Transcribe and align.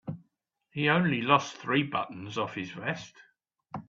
He 0.71 0.89
only 0.89 1.21
lost 1.21 1.57
three 1.57 1.83
buttons 1.83 2.35
off 2.35 2.55
his 2.55 2.71
vest. 2.71 3.13